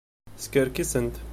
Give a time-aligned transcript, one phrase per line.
[0.37, 1.21] Skerkisent.